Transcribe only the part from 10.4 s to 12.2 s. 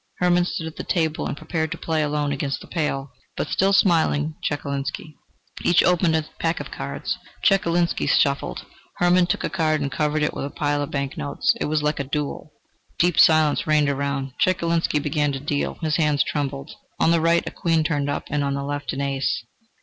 a pile of bank notes. It was like a